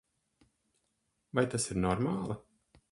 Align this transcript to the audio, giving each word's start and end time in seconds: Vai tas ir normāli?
Vai 1.39 1.45
tas 1.53 1.71
ir 1.73 1.81
normāli? 1.87 2.41